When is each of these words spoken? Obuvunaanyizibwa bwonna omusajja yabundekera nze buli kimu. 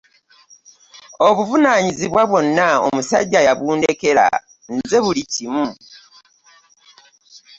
Obuvunaanyizibwa 1.27 2.21
bwonna 2.29 2.67
omusajja 2.87 3.39
yabundekera 3.47 4.25
nze 4.77 4.97
buli 5.03 5.23
kimu. 5.33 5.65